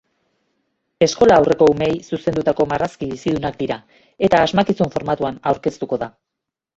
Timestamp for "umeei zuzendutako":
1.73-2.65